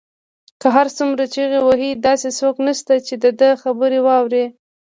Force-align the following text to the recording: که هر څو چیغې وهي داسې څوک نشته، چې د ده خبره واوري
که 0.61 0.67
هر 0.75 0.87
څو 0.95 1.03
چیغې 1.33 1.59
وهي 1.63 1.91
داسې 2.05 2.29
څوک 2.39 2.55
نشته، 2.67 2.93
چې 3.07 3.13
د 3.23 3.25
ده 3.39 3.49
خبره 3.61 3.99
واوري 4.05 4.45